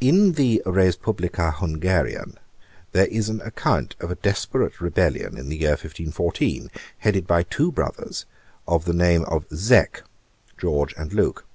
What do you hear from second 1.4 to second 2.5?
Hungarian,